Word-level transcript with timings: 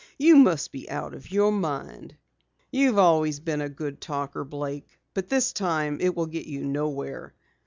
You 0.17 0.35
must 0.35 0.71
be 0.71 0.89
out 0.89 1.13
of 1.13 1.29
your 1.31 1.51
mind." 1.51 2.15
"You've 2.71 2.97
always 2.97 3.39
been 3.39 3.61
a 3.61 3.69
good 3.69 4.01
talker, 4.01 4.43
Blake, 4.43 4.97
but 5.13 5.29
this 5.29 5.53
time 5.53 6.01
it 6.01 6.15
will 6.15 6.25
get 6.25 6.47
you 6.47 6.65
nowhere. 6.65 7.35